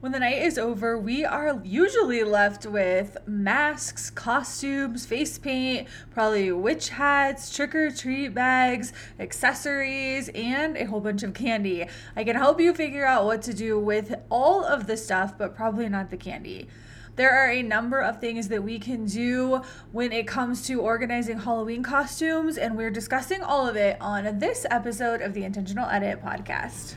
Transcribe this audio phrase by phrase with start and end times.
[0.00, 6.52] When the night is over, we are usually left with masks, costumes, face paint, probably
[6.52, 11.86] witch hats, trick or treat bags, accessories, and a whole bunch of candy.
[12.14, 15.56] I can help you figure out what to do with all of the stuff, but
[15.56, 16.68] probably not the candy.
[17.16, 21.38] There are a number of things that we can do when it comes to organizing
[21.38, 26.22] Halloween costumes, and we're discussing all of it on this episode of the Intentional Edit
[26.22, 26.96] podcast.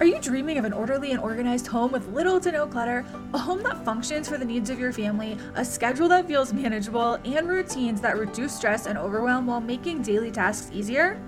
[0.00, 3.04] Are you dreaming of an orderly and organized home with little to no clutter?
[3.34, 7.18] A home that functions for the needs of your family, a schedule that feels manageable,
[7.24, 11.20] and routines that reduce stress and overwhelm while making daily tasks easier?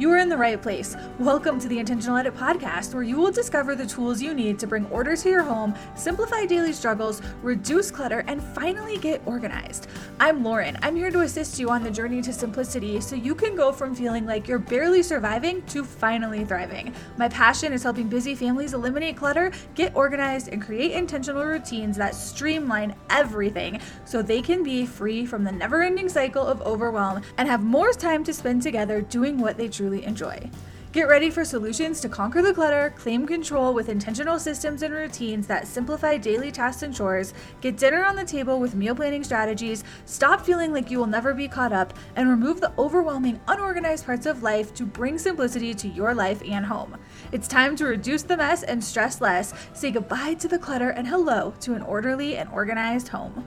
[0.00, 0.96] You are in the right place.
[1.18, 4.66] Welcome to the Intentional Edit podcast, where you will discover the tools you need to
[4.66, 9.88] bring order to your home, simplify daily struggles, reduce clutter, and finally get organized.
[10.18, 10.78] I'm Lauren.
[10.80, 13.94] I'm here to assist you on the journey to simplicity so you can go from
[13.94, 16.94] feeling like you're barely surviving to finally thriving.
[17.18, 22.14] My passion is helping busy families eliminate clutter, get organized, and create intentional routines that
[22.14, 27.46] streamline everything so they can be free from the never ending cycle of overwhelm and
[27.46, 30.50] have more time to spend together doing what they truly truly enjoy.
[30.92, 35.46] Get ready for solutions to conquer the clutter, claim control with intentional systems and routines
[35.46, 39.84] that simplify daily tasks and chores, get dinner on the table with meal planning strategies,
[40.04, 44.26] stop feeling like you will never be caught up, and remove the overwhelming, unorganized parts
[44.26, 46.96] of life to bring simplicity to your life and home.
[47.30, 51.06] It's time to reduce the mess and stress less, say goodbye to the clutter, and
[51.06, 53.44] hello to an orderly and organized home.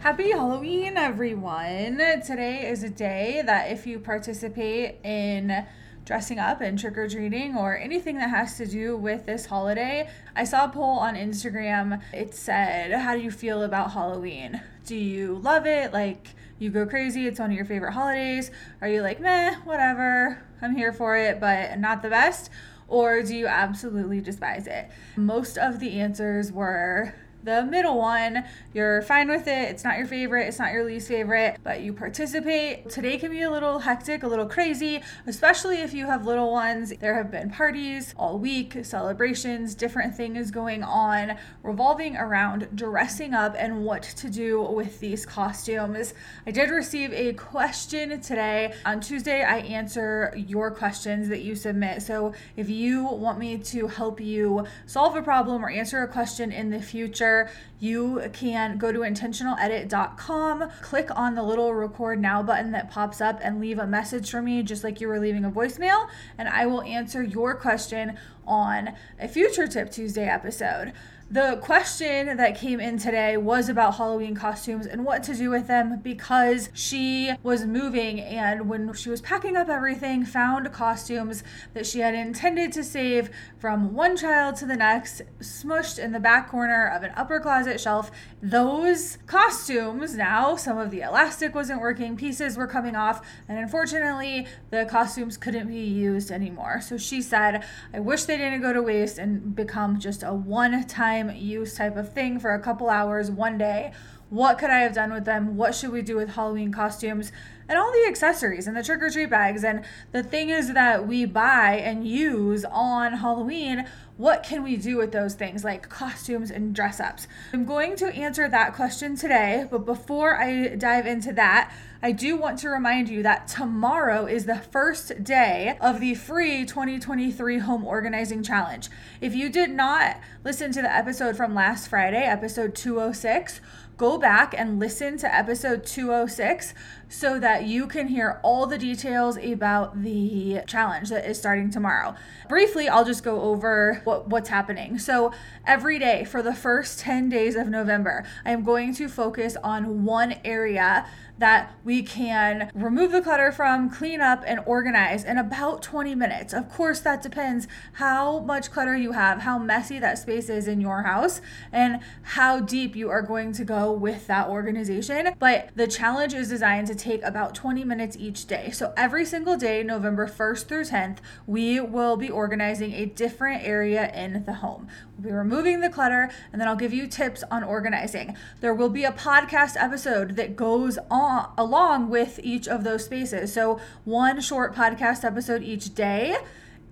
[0.00, 1.98] Happy Halloween, everyone!
[2.24, 5.66] Today is a day that if you participate in
[6.06, 10.08] dressing up and trick or treating or anything that has to do with this holiday,
[10.34, 12.00] I saw a poll on Instagram.
[12.14, 14.62] It said, How do you feel about Halloween?
[14.86, 15.92] Do you love it?
[15.92, 18.50] Like, you go crazy, it's one of your favorite holidays?
[18.80, 22.48] Are you like, meh, whatever, I'm here for it, but not the best?
[22.88, 24.88] Or do you absolutely despise it?
[25.16, 29.70] Most of the answers were the middle one, you're fine with it.
[29.70, 32.90] It's not your favorite, it's not your least favorite, but you participate.
[32.90, 36.92] Today can be a little hectic, a little crazy, especially if you have little ones.
[37.00, 43.54] There have been parties all week, celebrations, different things going on revolving around dressing up
[43.56, 46.12] and what to do with these costumes.
[46.46, 48.74] I did receive a question today.
[48.84, 52.02] On Tuesday, I answer your questions that you submit.
[52.02, 56.52] So if you want me to help you solve a problem or answer a question
[56.52, 57.29] in the future,
[57.78, 63.40] you can go to intentionaledit.com, click on the little record now button that pops up,
[63.42, 66.66] and leave a message for me, just like you were leaving a voicemail, and I
[66.66, 70.92] will answer your question on a future Tip Tuesday episode.
[71.32, 75.68] The question that came in today was about Halloween costumes and what to do with
[75.68, 81.86] them because she was moving and when she was packing up everything, found costumes that
[81.86, 83.30] she had intended to save
[83.60, 87.80] from one child to the next, smushed in the back corner of an upper closet
[87.80, 88.10] shelf.
[88.42, 94.48] Those costumes now, some of the elastic wasn't working, pieces were coming off, and unfortunately,
[94.70, 96.80] the costumes couldn't be used anymore.
[96.80, 97.64] So she said,
[97.94, 101.74] I wish they didn't go to waste and become just a one time time use
[101.74, 103.92] type of thing for a couple hours one day.
[104.28, 105.56] What could I have done with them?
[105.56, 107.32] What should we do with Halloween costumes?
[107.70, 111.24] And all the accessories and the trick or treat bags and the things that we
[111.24, 113.86] buy and use on Halloween.
[114.16, 117.28] What can we do with those things like costumes and dress ups?
[117.52, 121.72] I'm going to answer that question today, but before I dive into that,
[122.02, 126.64] I do want to remind you that tomorrow is the first day of the free
[126.64, 128.88] 2023 Home Organizing Challenge.
[129.20, 133.60] If you did not listen to the episode from last Friday, episode 206,
[133.96, 136.72] go back and listen to episode 206
[137.10, 142.14] so that you can hear all the details about the challenge that is starting tomorrow.
[142.48, 144.98] Briefly, I'll just go over what, what's happening.
[144.98, 145.32] So,
[145.66, 150.04] every day for the first 10 days of November, I am going to focus on
[150.04, 151.06] one area
[151.40, 156.52] that we can remove the clutter from, clean up, and organize in about 20 minutes.
[156.52, 160.82] Of course, that depends how much clutter you have, how messy that space is in
[160.82, 161.40] your house,
[161.72, 165.34] and how deep you are going to go with that organization.
[165.38, 168.70] But the challenge is designed to take about 20 minutes each day.
[168.70, 174.12] So every single day, November 1st through 10th, we will be organizing a different area
[174.14, 174.88] in the home.
[175.16, 178.36] We'll be removing the clutter, and then I'll give you tips on organizing.
[178.60, 183.52] There will be a podcast episode that goes on along with each of those spaces.
[183.52, 186.36] So, one short podcast episode each day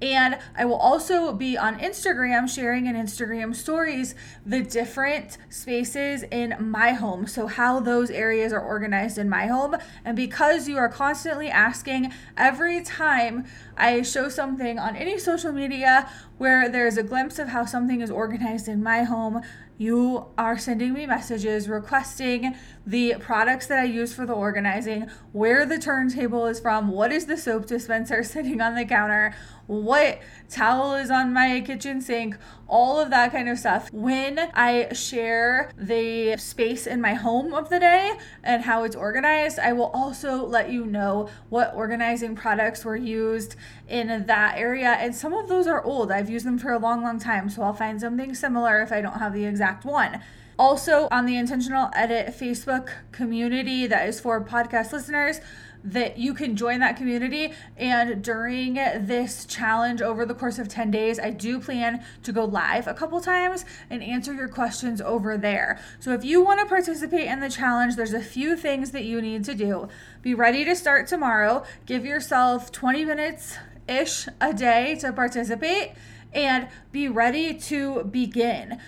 [0.00, 4.14] And I will also be on Instagram sharing in Instagram stories
[4.46, 7.26] the different spaces in my home.
[7.26, 9.76] So, how those areas are organized in my home.
[10.04, 13.44] And because you are constantly asking every time
[13.76, 16.08] I show something on any social media
[16.38, 19.42] where there's a glimpse of how something is organized in my home,
[19.78, 22.56] you are sending me messages requesting
[22.88, 27.26] the products that I use for the organizing, where the turntable is from, what is
[27.26, 29.34] the soap dispenser sitting on the counter,
[29.66, 33.92] what towel is on my kitchen sink, all of that kind of stuff.
[33.92, 39.58] When I share the space in my home of the day and how it's organized,
[39.58, 43.54] I will also let you know what organizing products were used
[43.86, 44.92] in that area.
[44.92, 46.10] And some of those are old.
[46.10, 47.50] I've used them for a long, long time.
[47.50, 50.22] So I'll find something similar if I don't have the exact one.
[50.58, 55.40] Also, on the Intentional Edit Facebook community that is for podcast listeners,
[55.84, 57.52] that you can join that community.
[57.76, 62.44] And during this challenge over the course of 10 days, I do plan to go
[62.44, 65.80] live a couple times and answer your questions over there.
[66.00, 69.22] So if you want to participate in the challenge, there's a few things that you
[69.22, 69.88] need to do.
[70.22, 71.62] Be ready to start tomorrow.
[71.86, 73.56] Give yourself 20 minutes
[73.88, 75.92] ish a day to participate
[76.32, 78.78] and be ready to begin.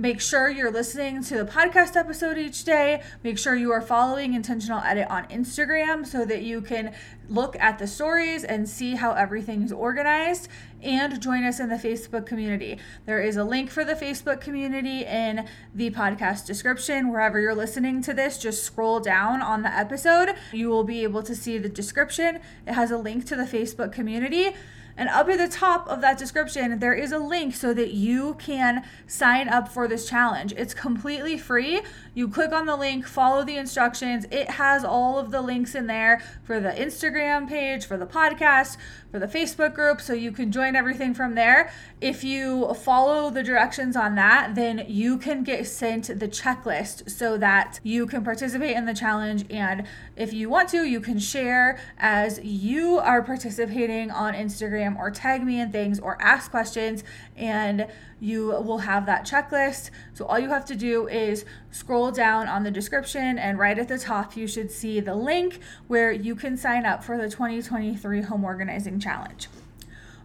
[0.00, 3.02] Make sure you're listening to the podcast episode each day.
[3.22, 6.94] Make sure you are following Intentional Edit on Instagram so that you can
[7.28, 10.48] look at the stories and see how everything's organized
[10.82, 12.78] and join us in the Facebook community.
[13.04, 17.12] There is a link for the Facebook community in the podcast description.
[17.12, 20.34] Wherever you're listening to this, just scroll down on the episode.
[20.50, 22.40] You will be able to see the description.
[22.66, 24.54] It has a link to the Facebook community.
[24.96, 28.34] And up at the top of that description, there is a link so that you
[28.34, 30.52] can sign up for this challenge.
[30.56, 31.80] It's completely free.
[32.14, 34.26] You click on the link, follow the instructions.
[34.30, 38.76] It has all of the links in there for the Instagram page, for the podcast,
[39.10, 41.72] for the Facebook group, so you can join everything from there.
[42.00, 47.36] If you follow the directions on that, then you can get sent the checklist so
[47.38, 49.44] that you can participate in the challenge.
[49.50, 49.86] And
[50.16, 55.44] if you want to, you can share as you are participating on Instagram or tag
[55.44, 57.02] me in things or ask questions
[57.36, 57.88] and
[58.20, 59.90] you will have that checklist.
[60.12, 63.88] So all you have to do is scroll down on the description, and right at
[63.88, 68.22] the top, you should see the link where you can sign up for the 2023
[68.22, 69.48] Home Organizing Challenge.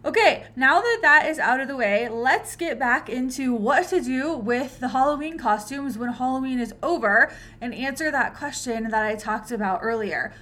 [0.04, 4.00] Okay, now that that is out of the way, let's get back into what to
[4.00, 9.16] do with the Halloween costumes when Halloween is over and answer that question that I
[9.16, 10.32] talked about earlier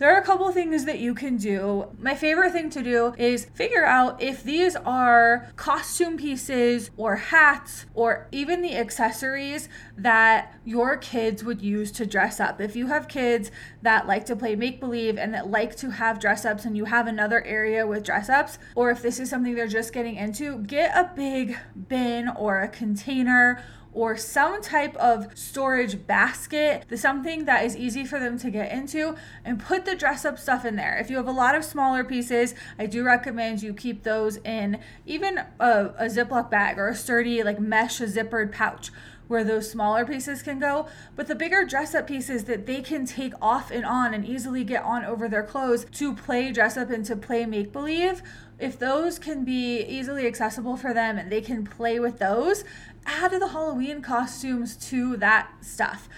[0.00, 1.86] there are a couple things that you can do.
[1.98, 7.84] My favorite thing to do is figure out if these are costume pieces or hats
[7.92, 9.68] or even the accessories
[9.98, 12.62] that your kids would use to dress up.
[12.62, 13.50] If you have kids
[13.82, 16.86] that like to play make believe and that like to have dress ups and you
[16.86, 20.60] have another area with dress ups, or if this is something they're just getting into,
[20.60, 21.58] get a big
[21.88, 23.62] bin or a container
[23.92, 29.16] or some type of storage basket, something that is easy for them to get into,
[29.44, 30.96] and put the dress up stuff in there.
[30.98, 34.78] If you have a lot of smaller pieces, I do recommend you keep those in
[35.06, 38.90] even a, a Ziploc bag or a sturdy, like mesh zippered pouch
[39.30, 40.88] where those smaller pieces can go.
[41.14, 44.64] But the bigger dress up pieces that they can take off and on and easily
[44.64, 48.24] get on over their clothes to play dress up and to play make believe,
[48.58, 52.64] if those can be easily accessible for them and they can play with those,
[53.06, 56.08] add the Halloween costumes to that stuff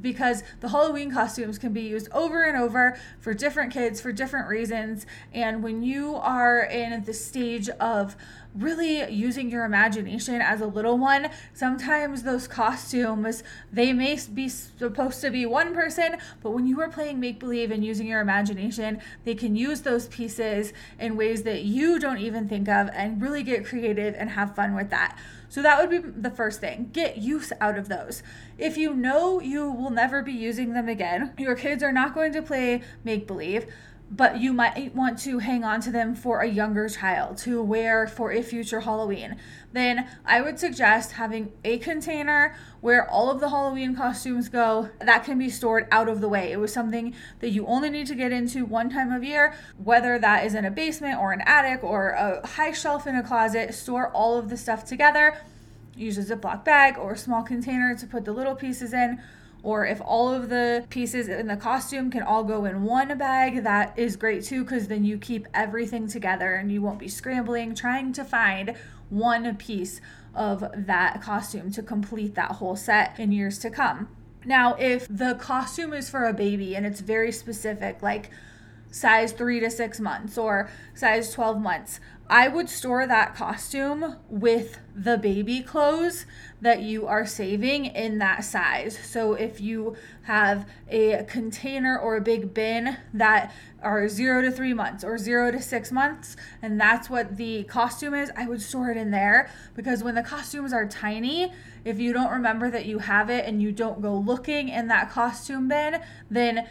[0.00, 4.48] because the Halloween costumes can be used over and over for different kids for different
[4.48, 5.06] reasons.
[5.32, 8.16] And when you are in the stage of
[8.54, 15.20] really using your imagination as a little one, sometimes those costumes they may be supposed
[15.20, 19.00] to be one person, but when you are playing make believe and using your imagination,
[19.24, 23.42] they can use those pieces in ways that you don't even think of and really
[23.42, 25.18] get creative and have fun with that.
[25.48, 26.88] So that would be the first thing.
[26.92, 28.22] Get use out of those.
[28.56, 32.32] If you know you will never be using them again, your kids are not going
[32.32, 33.66] to play make believe,
[34.14, 38.06] but you might want to hang on to them for a younger child to wear
[38.06, 39.36] for a future Halloween,
[39.72, 45.24] then I would suggest having a container where all of the Halloween costumes go that
[45.24, 46.52] can be stored out of the way.
[46.52, 50.18] It was something that you only need to get into one time of year, whether
[50.18, 53.72] that is in a basement or an attic or a high shelf in a closet.
[53.72, 55.38] Store all of the stuff together.
[55.96, 59.22] Use a Ziploc bag or a small container to put the little pieces in
[59.62, 63.62] or if all of the pieces in the costume can all go in one bag,
[63.62, 67.74] that is great too, because then you keep everything together and you won't be scrambling
[67.74, 68.74] trying to find
[69.08, 70.00] one piece
[70.34, 74.08] of that costume to complete that whole set in years to come.
[74.44, 78.30] Now, if the costume is for a baby and it's very specific, like
[78.92, 81.98] size three to six months or size 12 months.
[82.30, 86.24] I would store that costume with the baby clothes
[86.62, 88.98] that you are saving in that size.
[88.98, 94.72] So if you have a container or a big bin that are zero to three
[94.72, 98.90] months or zero to six months, and that's what the costume is, I would store
[98.90, 101.52] it in there because when the costumes are tiny,
[101.84, 105.10] if you don't remember that you have it and you don't go looking in that
[105.10, 106.66] costume bin, then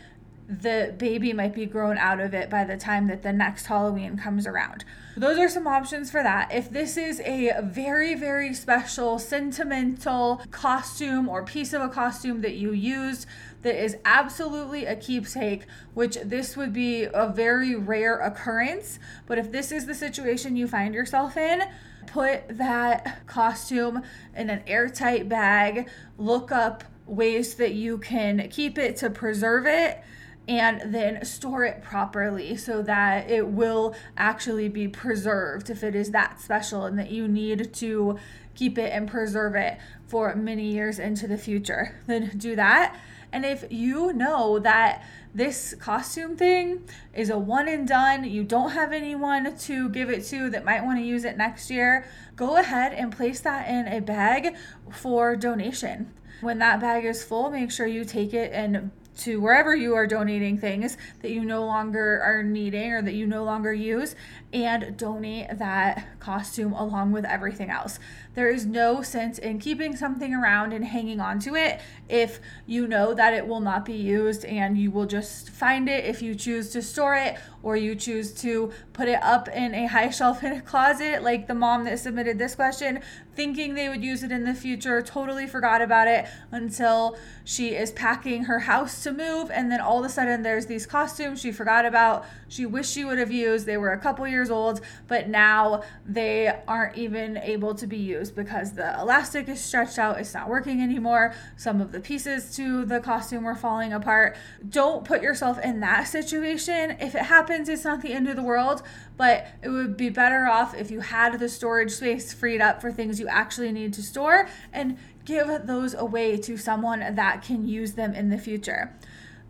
[0.59, 4.17] the baby might be grown out of it by the time that the next Halloween
[4.17, 4.83] comes around.
[5.15, 6.51] Those are some options for that.
[6.53, 12.55] If this is a very, very special, sentimental costume or piece of a costume that
[12.55, 13.27] you used
[13.61, 19.51] that is absolutely a keepsake, which this would be a very rare occurrence, but if
[19.51, 21.61] this is the situation you find yourself in,
[22.07, 24.01] put that costume
[24.35, 30.01] in an airtight bag, look up ways that you can keep it to preserve it
[30.47, 36.11] and then store it properly so that it will actually be preserved if it is
[36.11, 38.17] that special and that you need to
[38.55, 41.99] keep it and preserve it for many years into the future.
[42.07, 42.99] Then do that.
[43.31, 46.83] And if you know that this costume thing
[47.13, 50.83] is a one and done, you don't have anyone to give it to that might
[50.83, 52.05] want to use it next year,
[52.35, 54.55] go ahead and place that in a bag
[54.91, 56.11] for donation.
[56.41, 60.07] When that bag is full, make sure you take it and to wherever you are
[60.07, 64.15] donating things that you no longer are needing or that you no longer use
[64.53, 67.99] and donate that costume along with everything else.
[68.33, 72.87] There is no sense in keeping something around and hanging on to it if you
[72.87, 76.35] know that it will not be used and you will just find it if you
[76.35, 80.43] choose to store it or you choose to put it up in a high shelf
[80.43, 82.99] in a closet, like the mom that submitted this question,
[83.35, 87.91] thinking they would use it in the future, totally forgot about it until she is
[87.91, 89.51] packing her house to move.
[89.51, 93.05] And then all of a sudden, there's these costumes she forgot about, she wished she
[93.05, 93.65] would have used.
[93.65, 98.20] They were a couple years old, but now they aren't even able to be used
[98.29, 101.33] because the elastic is stretched out, it's not working anymore.
[101.57, 104.35] Some of the pieces to the costume were falling apart.
[104.67, 106.97] Don't put yourself in that situation.
[106.99, 108.83] If it happens, it's not the end of the world,
[109.17, 112.91] but it would be better off if you had the storage space freed up for
[112.91, 117.93] things you actually need to store and give those away to someone that can use
[117.93, 118.93] them in the future.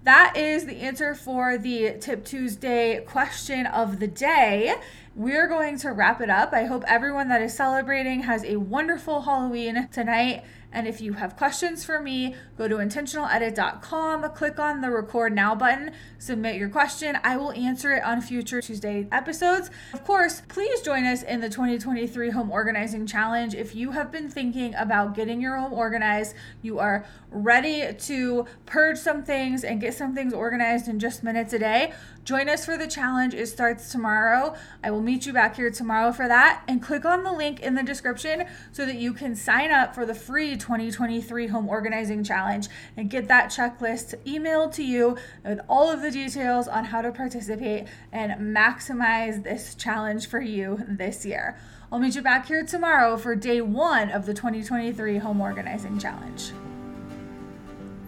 [0.03, 4.73] That is the answer for the Tip Tuesday question of the day.
[5.13, 6.53] We're going to wrap it up.
[6.53, 11.35] I hope everyone that is celebrating has a wonderful Halloween tonight and if you have
[11.35, 17.17] questions for me, go to intentionaledit.com, click on the record now button, submit your question.
[17.23, 19.69] I will answer it on future Tuesday episodes.
[19.93, 23.53] Of course, please join us in the 2023 Home Organizing Challenge.
[23.53, 28.97] If you have been thinking about getting your home organized, you are ready to purge
[28.97, 32.77] some things and get some things organized in just minutes a day, join us for
[32.77, 33.33] the challenge.
[33.33, 34.55] It starts tomorrow.
[34.83, 36.63] I will meet you back here tomorrow for that.
[36.67, 40.05] And click on the link in the description so that you can sign up for
[40.05, 45.89] the free 2023 Home Organizing Challenge and get that checklist emailed to you with all
[45.89, 51.57] of the details on how to participate and maximize this challenge for you this year.
[51.91, 56.53] I'll meet you back here tomorrow for day one of the 2023 Home Organizing Challenge.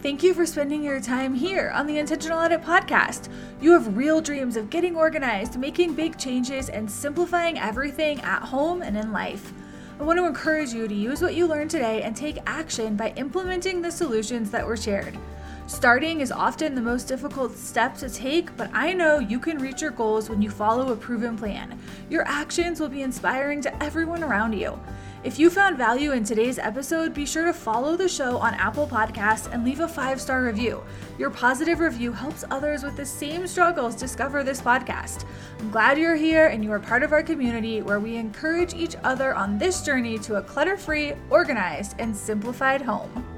[0.00, 3.30] Thank you for spending your time here on the Intentional Edit podcast.
[3.60, 8.82] You have real dreams of getting organized, making big changes, and simplifying everything at home
[8.82, 9.52] and in life.
[10.00, 13.12] I want to encourage you to use what you learned today and take action by
[13.14, 15.16] implementing the solutions that were shared.
[15.68, 19.80] Starting is often the most difficult step to take, but I know you can reach
[19.80, 21.78] your goals when you follow a proven plan.
[22.10, 24.78] Your actions will be inspiring to everyone around you.
[25.24, 28.86] If you found value in today's episode, be sure to follow the show on Apple
[28.86, 30.84] Podcasts and leave a five star review.
[31.16, 35.24] Your positive review helps others with the same struggles discover this podcast.
[35.60, 38.96] I'm glad you're here and you are part of our community where we encourage each
[39.02, 43.33] other on this journey to a clutter free, organized, and simplified home.